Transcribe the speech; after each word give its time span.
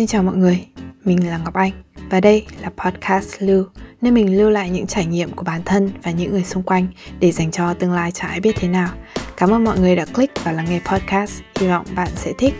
Xin 0.00 0.06
chào 0.06 0.22
mọi 0.22 0.36
người, 0.36 0.66
mình 1.04 1.30
là 1.30 1.38
Ngọc 1.38 1.54
Anh 1.54 1.70
và 2.10 2.20
đây 2.20 2.46
là 2.60 2.70
podcast 2.76 3.34
Lưu, 3.38 3.64
nơi 4.00 4.12
mình 4.12 4.38
lưu 4.38 4.50
lại 4.50 4.70
những 4.70 4.86
trải 4.86 5.06
nghiệm 5.06 5.30
của 5.30 5.42
bản 5.42 5.62
thân 5.64 5.90
và 6.02 6.10
những 6.10 6.30
người 6.30 6.44
xung 6.44 6.62
quanh 6.62 6.86
để 7.18 7.32
dành 7.32 7.50
cho 7.50 7.74
tương 7.74 7.92
lai 7.92 8.12
chả 8.12 8.28
ai 8.28 8.40
biết 8.40 8.56
thế 8.56 8.68
nào. 8.68 8.88
Cảm 9.36 9.50
ơn 9.50 9.64
mọi 9.64 9.78
người 9.78 9.96
đã 9.96 10.04
click 10.04 10.44
và 10.44 10.52
lắng 10.52 10.66
nghe 10.70 10.80
podcast, 10.84 11.40
hy 11.60 11.68
vọng 11.68 11.86
bạn 11.96 12.08
sẽ 12.14 12.32
thích. 12.38 12.54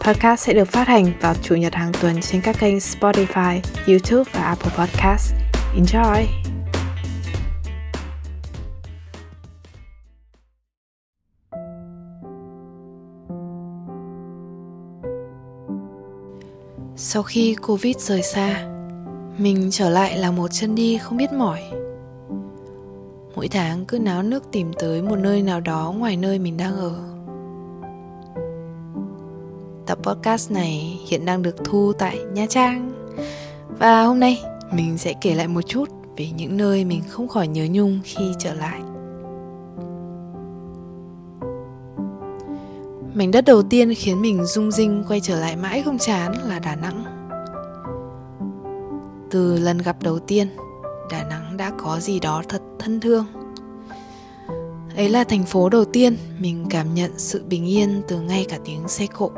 Podcast 0.00 0.46
sẽ 0.46 0.54
được 0.54 0.68
phát 0.68 0.88
hành 0.88 1.12
vào 1.20 1.34
chủ 1.42 1.54
nhật 1.54 1.74
hàng 1.74 1.92
tuần 2.00 2.20
trên 2.20 2.40
các 2.40 2.56
kênh 2.60 2.76
Spotify, 2.76 3.60
YouTube 3.86 4.30
và 4.34 4.42
Apple 4.42 4.72
Podcast. 4.76 5.34
Enjoy! 5.76 6.57
Sau 17.00 17.22
khi 17.22 17.54
Covid 17.54 17.96
rời 17.96 18.22
xa, 18.22 18.66
mình 19.38 19.68
trở 19.70 19.90
lại 19.90 20.18
là 20.18 20.30
một 20.30 20.48
chân 20.48 20.74
đi 20.74 20.98
không 20.98 21.18
biết 21.18 21.32
mỏi. 21.32 21.62
Mỗi 23.34 23.48
tháng 23.48 23.84
cứ 23.84 23.98
náo 23.98 24.22
nước 24.22 24.44
tìm 24.52 24.72
tới 24.78 25.02
một 25.02 25.16
nơi 25.16 25.42
nào 25.42 25.60
đó 25.60 25.94
ngoài 25.98 26.16
nơi 26.16 26.38
mình 26.38 26.56
đang 26.56 26.76
ở. 26.76 26.94
Tập 29.86 29.98
podcast 30.02 30.50
này 30.50 31.00
hiện 31.08 31.24
đang 31.24 31.42
được 31.42 31.56
thu 31.64 31.92
tại 31.98 32.18
Nha 32.32 32.46
Trang. 32.48 32.92
Và 33.78 34.02
hôm 34.02 34.20
nay 34.20 34.42
mình 34.72 34.98
sẽ 34.98 35.14
kể 35.20 35.34
lại 35.34 35.48
một 35.48 35.62
chút 35.62 35.88
về 36.16 36.28
những 36.36 36.56
nơi 36.56 36.84
mình 36.84 37.02
không 37.08 37.28
khỏi 37.28 37.48
nhớ 37.48 37.66
nhung 37.70 38.00
khi 38.04 38.24
trở 38.38 38.54
lại. 38.54 38.80
Mảnh 43.18 43.30
đất 43.30 43.44
đầu 43.44 43.62
tiên 43.62 43.94
khiến 43.94 44.22
mình 44.22 44.44
rung 44.44 44.70
rinh 44.70 45.04
quay 45.08 45.20
trở 45.20 45.40
lại 45.40 45.56
mãi 45.56 45.82
không 45.82 45.98
chán 45.98 46.32
là 46.48 46.58
Đà 46.58 46.76
Nẵng. 46.76 47.04
Từ 49.30 49.58
lần 49.58 49.78
gặp 49.78 49.96
đầu 50.02 50.18
tiên, 50.18 50.48
Đà 51.10 51.24
Nẵng 51.24 51.56
đã 51.56 51.72
có 51.78 52.00
gì 52.00 52.20
đó 52.20 52.42
thật 52.48 52.62
thân 52.78 53.00
thương. 53.00 53.26
Ấy 54.96 55.08
là 55.08 55.24
thành 55.24 55.44
phố 55.44 55.68
đầu 55.68 55.84
tiên 55.84 56.16
mình 56.38 56.66
cảm 56.70 56.94
nhận 56.94 57.10
sự 57.16 57.44
bình 57.48 57.68
yên 57.68 58.02
từ 58.08 58.20
ngay 58.20 58.46
cả 58.48 58.58
tiếng 58.64 58.88
xe 58.88 59.06
cộ. 59.06 59.30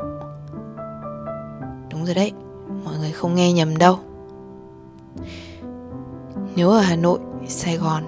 Đúng 1.91 2.05
rồi 2.05 2.15
đấy, 2.15 2.31
mọi 2.85 2.97
người 2.97 3.11
không 3.11 3.35
nghe 3.35 3.53
nhầm 3.53 3.77
đâu. 3.77 3.99
Nếu 6.55 6.69
ở 6.69 6.79
Hà 6.79 6.95
Nội, 6.95 7.19
Sài 7.47 7.77
Gòn, 7.77 8.03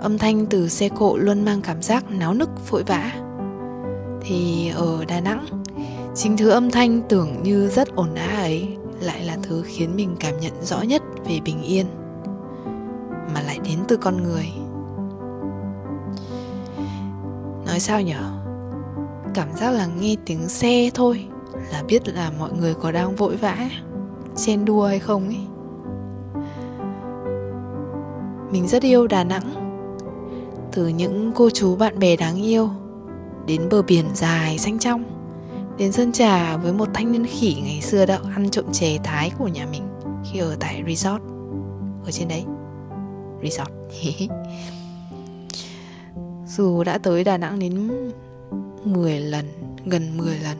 âm 0.00 0.18
thanh 0.18 0.46
từ 0.46 0.68
xe 0.68 0.88
cộ 0.88 1.16
luôn 1.16 1.44
mang 1.44 1.62
cảm 1.62 1.82
giác 1.82 2.10
náo 2.10 2.34
nức 2.34 2.70
vội 2.70 2.82
vã 2.82 3.12
thì 4.24 4.70
ở 4.74 5.04
Đà 5.04 5.20
Nẵng, 5.20 5.46
chính 6.14 6.36
thứ 6.36 6.50
âm 6.50 6.70
thanh 6.70 7.02
tưởng 7.08 7.42
như 7.42 7.68
rất 7.68 7.94
ồn 7.94 8.14
ào 8.14 8.36
ấy 8.36 8.76
lại 9.00 9.24
là 9.24 9.36
thứ 9.42 9.62
khiến 9.66 9.96
mình 9.96 10.16
cảm 10.20 10.40
nhận 10.40 10.52
rõ 10.62 10.82
nhất 10.82 11.02
về 11.24 11.40
bình 11.44 11.62
yên, 11.62 11.86
mà 13.34 13.40
lại 13.46 13.58
đến 13.64 13.78
từ 13.88 13.96
con 13.96 14.22
người. 14.22 14.46
Nói 17.66 17.80
sao 17.80 18.00
nhở? 18.00 18.30
Cảm 19.34 19.48
giác 19.56 19.70
là 19.70 19.86
nghe 19.86 20.16
tiếng 20.26 20.48
xe 20.48 20.90
thôi, 20.94 21.24
là 21.72 21.82
biết 21.88 22.08
là 22.08 22.30
mọi 22.38 22.52
người 22.52 22.74
có 22.74 22.92
đang 22.92 23.16
vội 23.16 23.36
vã 23.36 23.56
chen 24.36 24.64
đua 24.64 24.86
hay 24.86 24.98
không 24.98 25.28
ấy. 25.28 25.46
Mình 28.52 28.68
rất 28.68 28.82
yêu 28.82 29.06
đà 29.06 29.24
nẵng, 29.24 29.54
từ 30.72 30.88
những 30.88 31.32
cô 31.34 31.50
chú 31.50 31.76
bạn 31.76 31.98
bè 31.98 32.16
đáng 32.16 32.42
yêu 32.42 32.70
đến 33.46 33.68
bờ 33.70 33.82
biển 33.82 34.04
dài 34.14 34.58
xanh 34.58 34.78
trong. 34.78 35.04
Đến 35.78 35.92
sân 35.92 36.12
trà 36.12 36.56
với 36.56 36.72
một 36.72 36.88
thanh 36.94 37.12
niên 37.12 37.26
khỉ 37.26 37.56
ngày 37.64 37.80
xưa 37.80 38.06
đã 38.06 38.18
ăn 38.34 38.50
trộm 38.50 38.64
chè 38.72 38.98
thái 39.04 39.30
của 39.38 39.48
nhà 39.48 39.66
mình 39.70 39.82
khi 40.24 40.38
ở 40.38 40.56
tại 40.60 40.82
resort. 40.86 41.22
Ở 42.04 42.10
trên 42.10 42.28
đấy. 42.28 42.44
Resort. 43.42 43.70
Dù 46.46 46.84
đã 46.84 46.98
tới 46.98 47.24
Đà 47.24 47.38
Nẵng 47.38 47.58
đến 47.58 47.90
10 48.84 49.20
lần, 49.20 49.46
gần 49.84 50.16
10 50.16 50.38
lần, 50.38 50.56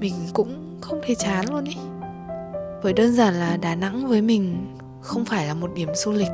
mình 0.00 0.14
cũng 0.32 0.78
không 0.80 1.00
thấy 1.06 1.14
chán 1.14 1.44
luôn 1.50 1.64
ý. 1.64 1.76
Bởi 2.82 2.92
đơn 2.92 3.12
giản 3.12 3.34
là 3.34 3.56
Đà 3.56 3.74
Nẵng 3.74 4.08
với 4.08 4.22
mình 4.22 4.66
không 5.00 5.24
phải 5.24 5.46
là 5.46 5.54
một 5.54 5.70
điểm 5.74 5.88
du 5.94 6.12
lịch, 6.12 6.30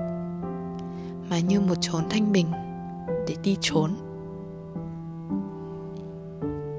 mà 1.30 1.38
như 1.38 1.60
một 1.60 1.74
chốn 1.80 2.04
thanh 2.10 2.32
bình 2.32 2.46
để 3.28 3.36
đi 3.42 3.56
trốn 3.60 3.90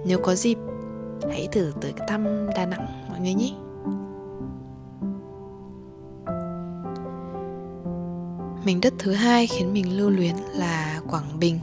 nếu 0.06 0.20
có 0.24 0.36
dịp, 0.36 0.58
hãy 1.30 1.48
thử 1.52 1.72
tới 1.82 1.94
thăm 2.08 2.50
Đà 2.56 2.66
Nẵng, 2.66 2.88
mọi 3.10 3.20
người 3.20 3.34
nhé. 3.34 3.54
Mảnh 8.66 8.82
đất 8.82 8.94
thứ 9.00 9.12
hai 9.12 9.48
khiến 9.48 9.74
mình 9.74 9.98
lưu 9.98 10.10
luyến 10.10 10.36
là 10.56 11.02
Quảng 11.10 11.40
Bình. 11.40 11.60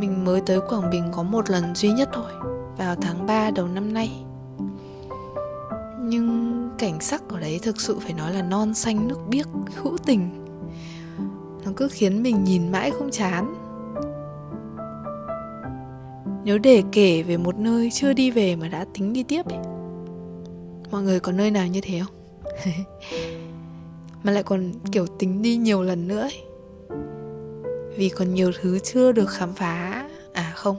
Mình 0.00 0.24
mới 0.24 0.40
tới 0.40 0.60
Quảng 0.68 0.90
Bình 0.90 1.04
có 1.12 1.22
một 1.22 1.50
lần 1.50 1.74
duy 1.74 1.92
nhất 1.92 2.08
thôi, 2.12 2.32
Vào 2.78 2.96
tháng 3.00 3.26
3 3.26 3.50
đầu 3.50 3.68
năm 3.68 3.94
nay. 3.94 4.24
Nhưng 6.00 6.70
cảnh 6.78 7.00
sắc 7.00 7.22
ở 7.28 7.40
đấy 7.40 7.60
thực 7.62 7.80
sự 7.80 7.98
phải 7.98 8.12
nói 8.12 8.34
là 8.34 8.42
non 8.42 8.74
xanh 8.74 9.08
nước 9.08 9.18
biếc, 9.28 9.46
hữu 9.76 9.96
tình. 10.06 10.46
Nó 11.64 11.72
cứ 11.76 11.88
khiến 11.92 12.22
mình 12.22 12.44
nhìn 12.44 12.72
mãi 12.72 12.90
không 12.90 13.10
chán 13.10 13.54
nếu 16.46 16.58
để 16.58 16.82
kể 16.92 17.22
về 17.22 17.36
một 17.36 17.56
nơi 17.58 17.90
chưa 17.90 18.12
đi 18.12 18.30
về 18.30 18.56
mà 18.56 18.68
đã 18.68 18.84
tính 18.94 19.12
đi 19.12 19.22
tiếp 19.22 19.46
ấy. 19.46 19.58
Mọi 20.90 21.02
người 21.02 21.20
có 21.20 21.32
nơi 21.32 21.50
nào 21.50 21.66
như 21.66 21.80
thế 21.80 22.00
không? 22.04 22.14
Mà 24.22 24.32
lại 24.32 24.42
còn, 24.42 24.72
kiểu, 24.92 25.06
tính 25.06 25.42
đi 25.42 25.56
nhiều 25.56 25.82
lần 25.82 26.08
nữa 26.08 26.20
ấy. 26.20 26.42
vì 27.96 28.08
còn 28.08 28.34
nhiều 28.34 28.52
thứ 28.60 28.78
chưa 28.78 29.12
được 29.12 29.30
khám 29.30 29.54
phá. 29.54 30.08
À 30.32 30.52
không. 30.54 30.76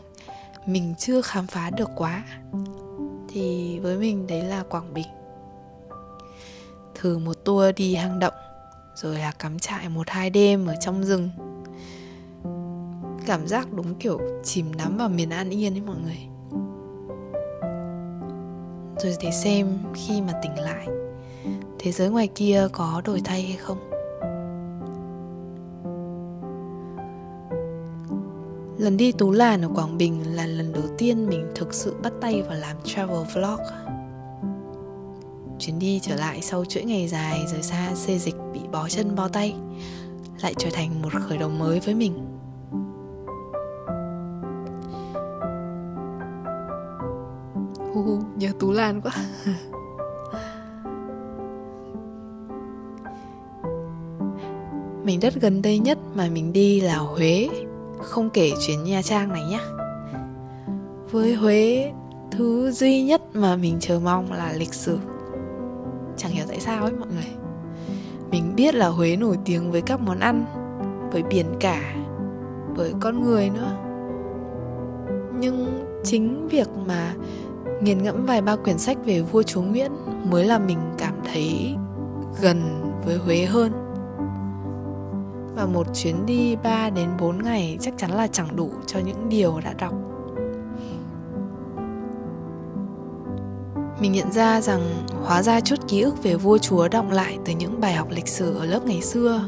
Mình 0.65 0.93
chưa 0.99 1.21
khám 1.21 1.47
phá 1.47 1.69
được 1.69 1.89
quá. 1.95 2.23
Thì 3.29 3.79
với 3.79 3.97
mình 3.97 4.27
đấy 4.27 4.43
là 4.43 4.63
quảng 4.69 4.93
bình. 4.93 5.07
Thử 6.95 7.17
một 7.17 7.33
tour 7.45 7.75
đi 7.75 7.95
hang 7.95 8.19
động, 8.19 8.33
rồi 8.95 9.15
là 9.19 9.31
cắm 9.39 9.59
trại 9.59 9.89
một 9.89 10.09
hai 10.09 10.29
đêm 10.29 10.67
ở 10.67 10.75
trong 10.81 11.03
rừng 11.03 11.29
cảm 13.27 13.47
giác 13.47 13.73
đúng 13.73 13.95
kiểu 13.95 14.19
chìm 14.43 14.65
đắm 14.77 14.97
vào 14.97 15.09
miền 15.09 15.29
an 15.29 15.49
yên 15.49 15.73
ấy 15.73 15.81
mọi 15.81 15.95
người. 16.03 16.17
Rồi 19.03 19.15
để 19.21 19.31
xem 19.31 19.67
khi 19.93 20.21
mà 20.21 20.33
tỉnh 20.43 20.55
lại, 20.59 20.87
thế 21.79 21.91
giới 21.91 22.09
ngoài 22.09 22.27
kia 22.35 22.67
có 22.71 23.01
đổi 23.05 23.21
thay 23.23 23.41
hay 23.41 23.57
không? 23.57 23.77
Lần 28.77 28.97
đi 28.97 29.11
tú 29.11 29.31
làn 29.31 29.61
ở 29.61 29.69
quảng 29.75 29.97
bình 29.97 30.35
là 30.35 30.45
lần 30.45 30.73
đầu 30.73 30.83
tiên 30.97 31.27
mình 31.27 31.51
thực 31.55 31.73
sự 31.73 31.95
bắt 32.03 32.13
tay 32.21 32.41
vào 32.41 32.57
làm 32.57 32.77
travel 32.83 33.23
vlog. 33.33 33.59
Chuyến 35.59 35.79
đi 35.79 35.99
trở 35.99 36.15
lại 36.15 36.41
sau 36.41 36.65
chuỗi 36.65 36.83
ngày 36.83 37.07
dài 37.07 37.45
rời 37.51 37.63
xa 37.63 37.91
xê 37.95 38.17
dịch 38.17 38.35
bị 38.53 38.59
bó 38.71 38.89
chân 38.89 39.15
bó 39.15 39.27
tay, 39.27 39.55
lại 40.41 40.53
trở 40.57 40.69
thành 40.73 41.01
một 41.01 41.09
khởi 41.27 41.37
đầu 41.37 41.49
mới 41.49 41.79
với 41.79 41.95
mình. 41.95 42.26
Nhớ 48.37 48.49
tú 48.59 48.71
lan 48.71 49.01
quá. 49.01 49.11
Mình 55.03 55.19
đất 55.21 55.33
gần 55.41 55.61
đây 55.61 55.79
nhất 55.79 55.97
mà 56.15 56.27
mình 56.33 56.53
đi 56.53 56.81
là 56.81 56.97
huế. 56.97 57.49
Không 58.01 58.29
kể 58.29 58.51
chuyến 58.67 58.83
nha 58.83 59.01
trang 59.01 59.29
này 59.29 59.43
nhé. 59.49 59.59
với 61.11 61.35
huế, 61.35 61.91
thứ 62.31 62.71
duy 62.71 63.03
nhất 63.03 63.21
mà 63.33 63.55
mình 63.55 63.77
chờ 63.79 63.99
mong 63.99 64.31
là 64.31 64.53
lịch 64.53 64.73
sử. 64.73 64.97
Chẳng 66.17 66.31
hiểu 66.31 66.45
tại 66.47 66.59
sao 66.59 66.83
ấy 66.83 66.91
mọi 66.91 67.07
người. 67.07 67.31
Mình 68.31 68.55
biết 68.55 68.75
là 68.75 68.87
huế 68.87 69.15
nổi 69.15 69.37
tiếng 69.45 69.71
với 69.71 69.81
các 69.81 70.01
món 70.01 70.19
ăn, 70.19 70.45
với 71.11 71.23
biển 71.23 71.45
cả, 71.59 71.95
với 72.75 72.93
con 72.99 73.23
người 73.23 73.49
nữa. 73.49 73.77
Nhưng 75.39 75.83
chính 76.03 76.47
việc 76.47 76.67
mà 76.87 77.13
nghiền 77.81 78.03
ngẫm 78.03 78.25
vài 78.25 78.41
ba 78.41 78.55
quyển 78.55 78.77
sách 78.77 78.97
về 79.05 79.21
vua 79.21 79.43
chúa 79.43 79.61
Nguyễn 79.61 79.91
mới 80.29 80.45
là 80.45 80.59
mình 80.59 80.79
cảm 80.97 81.13
thấy 81.33 81.75
gần 82.41 82.91
với 83.05 83.17
Huế 83.17 83.45
hơn. 83.45 83.71
Và 85.55 85.65
một 85.65 85.87
chuyến 85.93 86.25
đi 86.25 86.55
3 86.55 86.89
đến 86.89 87.09
4 87.19 87.43
ngày 87.43 87.77
chắc 87.81 87.93
chắn 87.97 88.11
là 88.11 88.27
chẳng 88.27 88.55
đủ 88.55 88.71
cho 88.85 88.99
những 88.99 89.29
điều 89.29 89.59
đã 89.63 89.73
đọc. 89.73 89.93
Mình 93.99 94.11
nhận 94.11 94.31
ra 94.31 94.61
rằng 94.61 94.81
hóa 95.23 95.43
ra 95.43 95.59
chút 95.59 95.75
ký 95.87 96.01
ức 96.01 96.23
về 96.23 96.35
vua 96.35 96.57
chúa 96.57 96.87
động 96.87 97.11
lại 97.11 97.37
từ 97.45 97.53
những 97.53 97.79
bài 97.81 97.93
học 97.93 98.07
lịch 98.09 98.27
sử 98.27 98.57
ở 98.57 98.65
lớp 98.65 98.85
ngày 98.85 99.01
xưa 99.01 99.41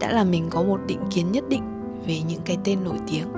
đã 0.00 0.12
làm 0.12 0.30
mình 0.30 0.46
có 0.50 0.62
một 0.62 0.80
định 0.86 1.00
kiến 1.10 1.32
nhất 1.32 1.44
định 1.48 1.62
về 2.06 2.20
những 2.28 2.40
cái 2.44 2.58
tên 2.64 2.84
nổi 2.84 2.98
tiếng. 3.10 3.28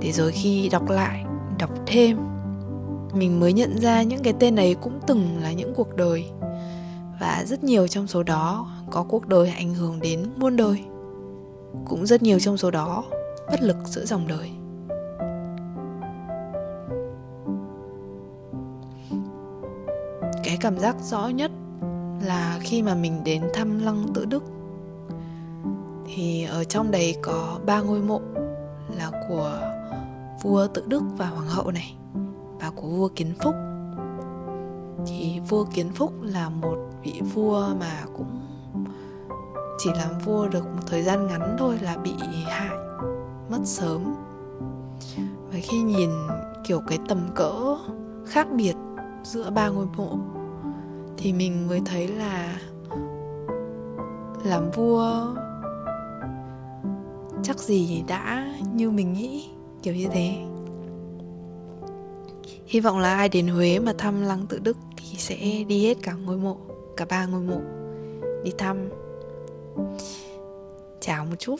Để 0.00 0.12
rồi 0.12 0.32
khi 0.32 0.68
đọc 0.68 0.90
lại, 0.90 1.24
đọc 1.58 1.70
thêm 1.86 2.18
mình 3.14 3.40
mới 3.40 3.52
nhận 3.52 3.78
ra 3.78 4.02
những 4.02 4.22
cái 4.22 4.34
tên 4.38 4.56
ấy 4.56 4.74
cũng 4.74 5.00
từng 5.06 5.38
là 5.42 5.52
những 5.52 5.74
cuộc 5.74 5.96
đời. 5.96 6.30
Và 7.20 7.44
rất 7.46 7.64
nhiều 7.64 7.88
trong 7.88 8.06
số 8.06 8.22
đó 8.22 8.70
có 8.90 9.02
cuộc 9.02 9.26
đời 9.26 9.50
ảnh 9.50 9.74
hưởng 9.74 10.00
đến 10.00 10.26
muôn 10.36 10.56
đời. 10.56 10.84
Cũng 11.88 12.06
rất 12.06 12.22
nhiều 12.22 12.40
trong 12.40 12.56
số 12.56 12.70
đó 12.70 13.04
bất 13.50 13.62
lực 13.62 13.76
giữa 13.84 14.04
dòng 14.04 14.26
đời. 14.28 14.50
Cái 20.44 20.56
cảm 20.60 20.78
giác 20.78 20.96
rõ 21.02 21.28
nhất 21.28 21.50
là 22.22 22.58
khi 22.60 22.82
mà 22.82 22.94
mình 22.94 23.24
đến 23.24 23.42
thăm 23.54 23.84
lăng 23.84 24.06
tự 24.14 24.24
đức. 24.24 24.44
Thì 26.14 26.44
ở 26.44 26.64
trong 26.64 26.90
đấy 26.90 27.16
có 27.22 27.58
ba 27.66 27.80
ngôi 27.80 28.00
mộ 28.00 28.20
là 28.96 29.10
của 29.28 29.60
vua 30.42 30.66
tự 30.66 30.84
đức 30.86 31.02
và 31.16 31.26
hoàng 31.26 31.48
hậu 31.48 31.70
này 31.70 31.97
và 32.60 32.70
của 32.70 32.88
vua 32.88 33.08
kiến 33.08 33.34
phúc. 33.42 33.54
Thì 35.06 35.40
vua 35.48 35.64
kiến 35.64 35.90
phúc 35.94 36.12
là 36.22 36.48
một 36.48 36.76
vị 37.02 37.22
vua 37.34 37.74
mà 37.80 38.04
cũng 38.16 38.40
chỉ 39.78 39.90
làm 39.96 40.18
vua 40.24 40.48
được 40.48 40.64
một 40.64 40.82
thời 40.86 41.02
gian 41.02 41.26
ngắn 41.26 41.56
thôi 41.58 41.78
là 41.82 41.96
bị 41.96 42.14
hại, 42.46 42.76
mất 43.50 43.60
sớm. 43.64 44.14
Và 45.52 45.58
khi 45.62 45.82
nhìn 45.82 46.10
kiểu 46.64 46.80
cái 46.86 46.98
tầm 47.08 47.28
cỡ 47.34 47.76
khác 48.26 48.48
biệt 48.56 48.74
giữa 49.22 49.50
ba 49.50 49.68
ngôi 49.68 49.86
mộ, 49.96 50.18
thì 51.16 51.32
mình 51.32 51.68
mới 51.68 51.82
thấy 51.84 52.08
là 52.08 52.60
làm 54.44 54.70
vua 54.70 55.26
chắc 57.42 57.58
gì 57.58 58.04
đã 58.08 58.54
như 58.74 58.90
mình 58.90 59.12
nghĩ, 59.12 59.50
kiểu 59.82 59.94
như 59.94 60.08
thế 60.12 60.44
hy 62.68 62.80
vọng 62.80 62.98
là 62.98 63.14
ai 63.14 63.28
đến 63.28 63.48
huế 63.48 63.78
mà 63.78 63.92
thăm 63.98 64.22
lăng 64.22 64.46
tự 64.46 64.58
đức 64.58 64.76
thì 64.96 65.18
sẽ 65.18 65.64
đi 65.68 65.86
hết 65.86 65.96
cả 66.02 66.12
ngôi 66.12 66.36
mộ, 66.36 66.56
cả 66.96 67.04
ba 67.08 67.26
ngôi 67.26 67.42
mộ. 67.42 67.60
Đi 68.44 68.52
thăm. 68.58 68.88
Chào 71.00 71.24
một 71.24 71.36
chút. 71.38 71.56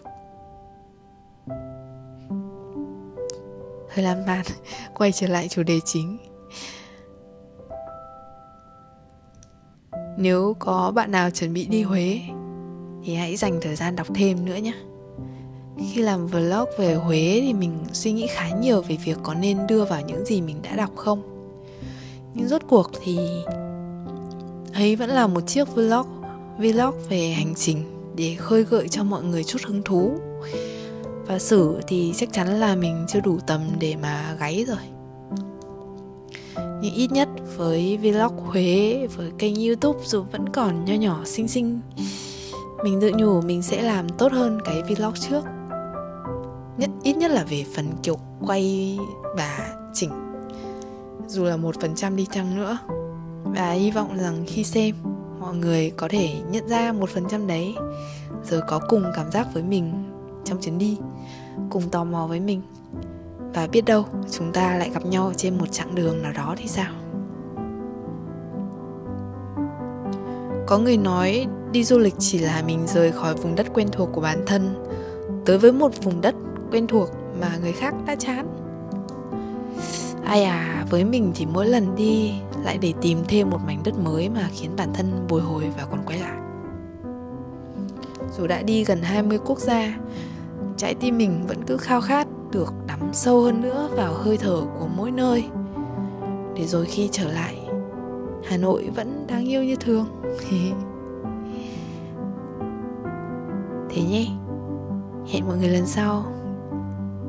Hơi 3.88 4.04
lan 4.04 4.22
man 4.26 4.44
quay 4.94 5.12
trở 5.12 5.26
lại 5.26 5.48
chủ 5.48 5.62
đề 5.62 5.80
chính. 5.84 6.18
Nếu 10.16 10.56
có 10.58 10.92
bạn 10.94 11.10
nào 11.10 11.30
chuẩn 11.30 11.52
bị 11.52 11.66
đi 11.66 11.82
huế 11.82 12.20
thì 13.04 13.14
hãy 13.14 13.36
dành 13.36 13.58
thời 13.62 13.76
gian 13.76 13.96
đọc 13.96 14.06
thêm 14.14 14.44
nữa 14.44 14.56
nhé 14.56 14.87
khi 15.78 16.02
làm 16.02 16.26
vlog 16.26 16.68
về 16.78 16.94
huế 16.94 17.40
thì 17.42 17.54
mình 17.54 17.78
suy 17.92 18.12
nghĩ 18.12 18.26
khá 18.26 18.48
nhiều 18.48 18.82
về 18.82 18.96
việc 19.04 19.18
có 19.22 19.34
nên 19.34 19.66
đưa 19.66 19.84
vào 19.84 20.00
những 20.00 20.24
gì 20.24 20.40
mình 20.40 20.56
đã 20.62 20.76
đọc 20.76 20.90
không. 20.96 21.22
Nhưng 22.34 22.48
rốt 22.48 22.62
cuộc 22.68 22.90
thì 23.02 23.18
ấy 24.74 24.96
vẫn 24.96 25.10
là 25.10 25.26
một 25.26 25.40
chiếc 25.46 25.74
vlog 25.74 26.06
vlog 26.58 26.94
về 27.08 27.28
hành 27.28 27.54
trình 27.54 27.84
để 28.16 28.34
khơi 28.34 28.64
gợi 28.64 28.88
cho 28.88 29.04
mọi 29.04 29.22
người 29.22 29.44
chút 29.44 29.58
hứng 29.66 29.82
thú. 29.82 30.12
Và 31.26 31.38
sử 31.38 31.80
thì 31.88 32.12
chắc 32.16 32.32
chắn 32.32 32.60
là 32.60 32.74
mình 32.74 33.06
chưa 33.08 33.20
đủ 33.20 33.38
tầm 33.46 33.60
để 33.78 33.96
mà 34.02 34.36
gáy 34.40 34.64
rồi. 34.68 34.76
Nhưng 36.82 36.94
ít 36.94 37.12
nhất 37.12 37.28
với 37.56 37.96
vlog 37.96 38.36
Huế, 38.36 39.06
với 39.16 39.30
kênh 39.38 39.66
youtube 39.66 39.98
dù 40.04 40.22
vẫn 40.32 40.48
còn 40.48 40.84
nho 40.84 40.94
nhỏ 40.94 41.22
xinh 41.24 41.48
xinh, 41.48 41.80
mình 42.84 43.00
tự 43.00 43.12
nhủ 43.16 43.40
mình 43.40 43.62
sẽ 43.62 43.82
làm 43.82 44.08
tốt 44.08 44.32
hơn 44.32 44.58
cái 44.64 44.82
vlog 44.82 45.14
trước 45.28 45.42
nhất 47.18 47.30
là 47.30 47.44
về 47.44 47.64
phần 47.74 47.86
kiểu 48.02 48.16
quay 48.46 48.98
và 49.36 49.74
chỉnh. 49.94 50.10
Dù 51.26 51.44
là 51.44 51.56
một 51.56 51.80
phần 51.80 51.94
trăm 51.94 52.16
đi 52.16 52.26
chăng 52.30 52.56
nữa, 52.56 52.78
và 53.44 53.70
hy 53.70 53.90
vọng 53.90 54.18
rằng 54.18 54.44
khi 54.46 54.64
xem, 54.64 54.94
mọi 55.40 55.54
người 55.54 55.90
có 55.90 56.08
thể 56.10 56.34
nhận 56.50 56.68
ra 56.68 56.92
một 56.92 57.10
phần 57.10 57.24
trăm 57.30 57.46
đấy. 57.46 57.74
Rồi 58.44 58.60
có 58.68 58.80
cùng 58.88 59.04
cảm 59.16 59.30
giác 59.30 59.46
với 59.54 59.62
mình 59.62 60.04
trong 60.44 60.60
chuyến 60.60 60.78
đi, 60.78 60.98
cùng 61.70 61.90
tò 61.90 62.04
mò 62.04 62.26
với 62.26 62.40
mình. 62.40 62.62
Và 63.54 63.66
biết 63.66 63.84
đâu 63.84 64.04
chúng 64.30 64.52
ta 64.52 64.76
lại 64.76 64.90
gặp 64.90 65.06
nhau 65.06 65.32
trên 65.36 65.58
một 65.58 65.72
chặng 65.72 65.94
đường 65.94 66.22
nào 66.22 66.32
đó 66.32 66.54
thì 66.58 66.68
sao? 66.68 66.92
Có 70.66 70.78
người 70.78 70.96
nói 70.96 71.46
đi 71.72 71.84
du 71.84 71.98
lịch 71.98 72.14
chỉ 72.18 72.38
là 72.38 72.62
mình 72.66 72.86
rời 72.86 73.12
khỏi 73.12 73.34
vùng 73.34 73.54
đất 73.54 73.66
quen 73.74 73.88
thuộc 73.92 74.08
của 74.12 74.20
bản 74.20 74.42
thân, 74.46 74.86
tới 75.46 75.58
với 75.58 75.72
một 75.72 75.92
vùng 76.02 76.20
đất 76.20 76.34
quen 76.70 76.86
thuộc 76.86 77.08
mà 77.40 77.56
người 77.62 77.72
khác 77.72 77.94
đã 78.06 78.14
chán. 78.14 78.46
Ai 80.24 80.44
à 80.44 80.84
với 80.90 81.04
mình 81.04 81.32
thì 81.34 81.46
mỗi 81.46 81.66
lần 81.66 81.94
đi 81.96 82.32
lại 82.64 82.78
để 82.78 82.92
tìm 83.00 83.18
thêm 83.28 83.50
một 83.50 83.58
mảnh 83.66 83.80
đất 83.84 83.98
mới 83.98 84.28
mà 84.28 84.48
khiến 84.52 84.70
bản 84.76 84.88
thân 84.94 85.26
bồi 85.28 85.40
hồi 85.40 85.64
và 85.76 85.86
còn 85.90 86.00
quay 86.06 86.18
lại. 86.18 86.38
Dù 88.36 88.46
đã 88.46 88.62
đi 88.62 88.84
gần 88.84 89.02
20 89.02 89.38
quốc 89.44 89.58
gia, 89.58 89.98
trái 90.76 90.94
tim 90.94 91.18
mình 91.18 91.44
vẫn 91.48 91.64
cứ 91.66 91.76
khao 91.76 92.00
khát 92.00 92.26
được 92.52 92.74
đắm 92.86 93.00
sâu 93.12 93.40
hơn 93.40 93.60
nữa 93.60 93.88
vào 93.96 94.14
hơi 94.14 94.36
thở 94.36 94.60
của 94.78 94.86
mỗi 94.96 95.10
nơi. 95.10 95.44
Để 96.56 96.66
rồi 96.66 96.86
khi 96.86 97.08
trở 97.12 97.32
lại, 97.32 97.56
hà 98.44 98.56
nội 98.56 98.90
vẫn 98.96 99.26
đáng 99.28 99.48
yêu 99.48 99.64
như 99.64 99.76
thường. 99.76 100.06
Thế 103.90 104.02
nhé. 104.02 104.26
Hẹn 105.32 105.46
mọi 105.46 105.56
người 105.56 105.68
lần 105.68 105.86
sau. 105.86 106.24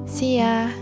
See 0.09 0.37
ya 0.41 0.73